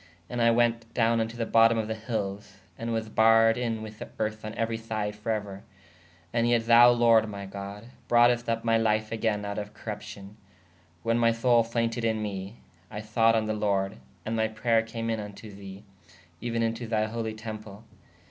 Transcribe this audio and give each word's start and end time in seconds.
And 0.31 0.41
I 0.41 0.49
wēt 0.49 0.91
downe 0.95 1.19
vn 1.19 1.29
to 1.29 1.37
the 1.37 1.45
botome 1.45 1.77
of 1.77 1.87
the 1.87 1.93
hylles/ 1.93 2.55
and 2.75 2.91
was 2.91 3.07
barredin 3.07 3.83
with 3.83 4.01
erth 4.19 4.43
on 4.43 4.53
euery 4.53 4.79
syde 4.79 5.13
for 5.15 5.29
euer. 5.31 5.61
And 6.33 6.49
yet 6.49 6.65
thou 6.65 6.89
lorde 6.89 7.29
my 7.29 7.45
God 7.45 7.89
broughest 8.07 8.47
vp 8.47 8.61
my 8.63 8.79
life 8.79 9.11
agayne 9.11 9.45
out 9.45 9.59
of 9.59 9.75
corrupcion. 9.75 10.33
When 11.03 11.19
my 11.19 11.31
soule 11.31 11.63
faynted 11.63 12.03
in 12.03 12.19
me/ 12.19 12.55
I 12.89 12.99
thought 12.99 13.35
on 13.35 13.45
the 13.45 13.53
lorde: 13.53 13.97
& 14.17 14.25
my 14.25 14.47
prayer 14.47 14.81
came 14.81 15.11
in 15.11 15.19
vn 15.19 15.35
to 15.35 15.51
the/ 15.53 15.83
even 16.41 16.63
in 16.63 16.73
to 16.73 16.87
thy 16.87 17.05
holy 17.05 17.35
temple. 17.35 17.83